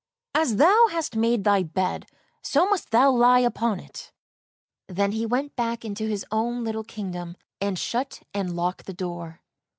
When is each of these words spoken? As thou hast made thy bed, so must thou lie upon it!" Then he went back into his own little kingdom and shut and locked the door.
As 0.33 0.55
thou 0.55 0.87
hast 0.89 1.15
made 1.15 1.43
thy 1.43 1.61
bed, 1.61 2.07
so 2.41 2.67
must 2.67 2.89
thou 2.89 3.11
lie 3.11 3.41
upon 3.41 3.79
it!" 3.79 4.11
Then 4.87 5.11
he 5.11 5.27
went 5.27 5.55
back 5.55 5.85
into 5.85 6.07
his 6.07 6.25
own 6.31 6.63
little 6.63 6.83
kingdom 6.83 7.37
and 7.61 7.77
shut 7.77 8.23
and 8.33 8.55
locked 8.55 8.87
the 8.87 8.95
door. 8.95 9.41